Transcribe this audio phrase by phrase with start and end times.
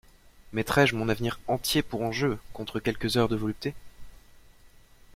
[0.53, 3.75] Mettrai-je mon avenir entier pour enjeu, contre quelques heures de volupté?